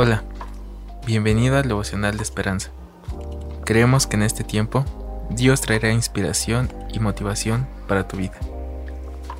[0.00, 0.22] Hola,
[1.04, 2.70] bienvenido al devocional de esperanza.
[3.64, 4.84] Creemos que en este tiempo
[5.28, 8.36] Dios traerá inspiración y motivación para tu vida.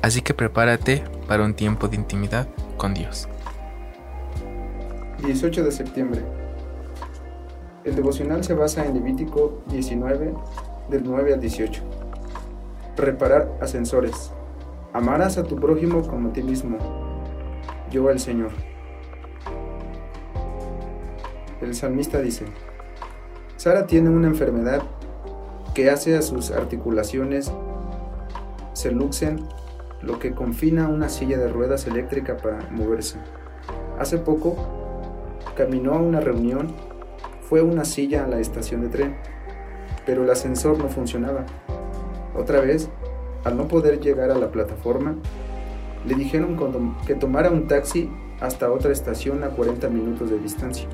[0.01, 3.29] Así que prepárate para un tiempo de intimidad con Dios.
[5.25, 6.21] 18 de septiembre.
[7.85, 10.33] El devocional se basa en Levítico 19,
[10.89, 11.81] del 9 al 18.
[12.97, 14.33] Reparar ascensores.
[14.91, 16.77] Amarás a tu prójimo como a ti mismo.
[17.89, 18.51] Yo el Señor.
[21.61, 22.45] El salmista dice,
[23.57, 24.81] Sara tiene una enfermedad
[25.73, 27.51] que hace a sus articulaciones
[28.73, 29.45] se luxen,
[30.01, 33.17] lo que confina una silla de ruedas eléctrica para moverse.
[33.99, 34.55] Hace poco
[35.57, 36.69] caminó a una reunión,
[37.41, 39.17] fue una silla a la estación de tren,
[40.05, 41.45] pero el ascensor no funcionaba.
[42.33, 42.89] Otra vez,
[43.43, 45.15] al no poder llegar a la plataforma,
[46.05, 46.57] le dijeron
[47.05, 50.87] que tomara un taxi hasta otra estación a 40 minutos de distancia.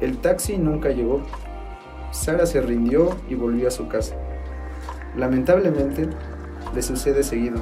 [0.00, 1.22] El taxi nunca llegó.
[2.12, 4.14] Sara se rindió y volvió a su casa.
[5.16, 6.08] Lamentablemente,
[6.74, 7.58] le sucede seguido.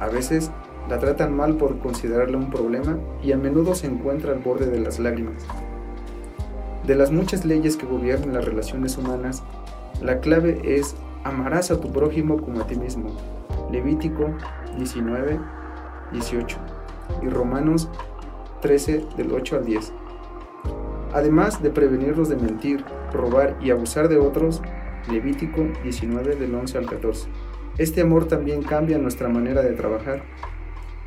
[0.00, 0.50] A veces
[0.88, 4.80] la tratan mal por considerarla un problema y a menudo se encuentra al borde de
[4.80, 5.46] las lágrimas.
[6.84, 9.44] De las muchas leyes que gobiernan las relaciones humanas,
[10.02, 13.10] la clave es amarás a tu prójimo como a ti mismo.
[13.70, 14.34] Levítico
[14.76, 15.38] 19,
[16.12, 16.58] 18
[17.22, 17.88] y Romanos
[18.62, 19.92] 13 del 8 al 10
[21.12, 24.62] además de prevenirlos de mentir, robar y abusar de otros,
[25.10, 27.28] Levítico 19 del 11 al 14.
[27.78, 30.22] Este amor también cambia nuestra manera de trabajar.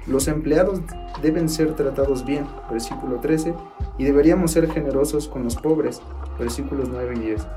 [0.07, 0.81] Los empleados
[1.21, 3.53] deben ser tratados bien, versículo 13,
[3.97, 6.01] y deberíamos ser generosos con los pobres,
[6.39, 7.47] versículos 9 y 10.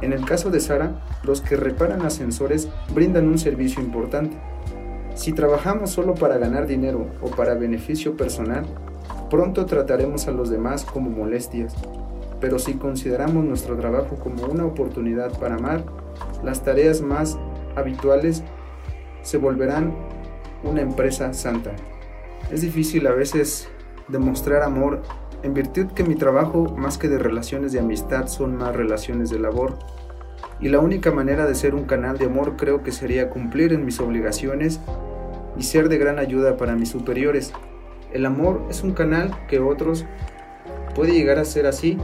[0.00, 4.36] En el caso de Sara, los que reparan ascensores brindan un servicio importante.
[5.14, 8.64] Si trabajamos solo para ganar dinero o para beneficio personal,
[9.30, 11.74] Pronto trataremos a los demás como molestias,
[12.40, 15.84] pero si consideramos nuestro trabajo como una oportunidad para amar,
[16.42, 17.38] las tareas más
[17.76, 18.42] habituales
[19.22, 19.94] se volverán
[20.64, 21.70] una empresa santa.
[22.50, 23.68] Es difícil a veces
[24.08, 25.02] demostrar amor
[25.42, 29.38] en virtud que mi trabajo más que de relaciones de amistad son más relaciones de
[29.38, 29.78] labor.
[30.60, 33.84] Y la única manera de ser un canal de amor creo que sería cumplir en
[33.84, 34.80] mis obligaciones
[35.56, 37.52] y ser de gran ayuda para mis superiores.
[38.12, 40.04] El amor es un canal que otros
[40.94, 41.96] puede llegar a ser así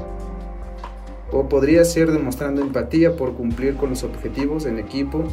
[1.32, 5.24] o podría ser demostrando empatía por cumplir con los objetivos en equipo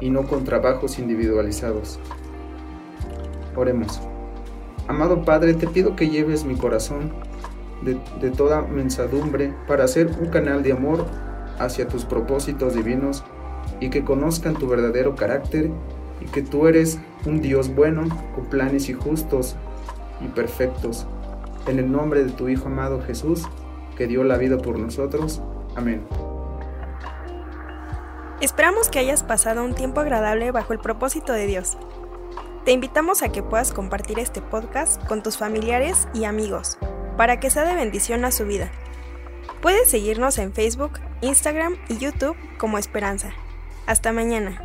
[0.00, 1.98] y no con trabajos individualizados.
[3.56, 4.00] Oremos.
[4.86, 7.12] Amado Padre, te pido que lleves mi corazón
[7.82, 11.04] de, de, toda mensadumbre para ser un canal de amor
[11.58, 13.24] hacia tus propósitos divinos
[13.80, 15.70] y que conozcan tu verdadero carácter
[16.20, 19.56] y que tú eres un Dios bueno con planes y justos
[20.24, 21.06] y perfectos.
[21.66, 23.44] En el nombre de tu Hijo amado Jesús,
[23.96, 25.40] que dio la vida por nosotros.
[25.76, 26.04] Amén.
[28.40, 31.76] Esperamos que hayas pasado un tiempo agradable bajo el propósito de Dios.
[32.64, 36.78] Te invitamos a que puedas compartir este podcast con tus familiares y amigos,
[37.16, 38.70] para que sea de bendición a su vida.
[39.60, 43.30] Puedes seguirnos en Facebook, Instagram y YouTube como Esperanza.
[43.86, 44.60] Hasta mañana.